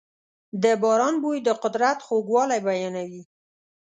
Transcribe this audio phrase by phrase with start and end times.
[0.63, 3.23] د باران بوی د قدرت خوږوالی بیانوي.